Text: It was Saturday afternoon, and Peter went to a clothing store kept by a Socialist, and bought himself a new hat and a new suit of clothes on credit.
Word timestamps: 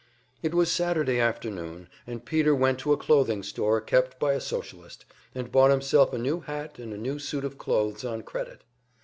It 0.41 0.55
was 0.55 0.71
Saturday 0.71 1.19
afternoon, 1.19 1.87
and 2.07 2.25
Peter 2.25 2.55
went 2.55 2.79
to 2.79 2.91
a 2.91 2.97
clothing 2.97 3.43
store 3.43 3.79
kept 3.79 4.19
by 4.19 4.33
a 4.33 4.41
Socialist, 4.41 5.05
and 5.35 5.51
bought 5.51 5.69
himself 5.69 6.11
a 6.11 6.17
new 6.17 6.39
hat 6.39 6.79
and 6.79 6.91
a 6.91 6.97
new 6.97 7.19
suit 7.19 7.45
of 7.45 7.59
clothes 7.59 8.03
on 8.03 8.23
credit. 8.23 8.63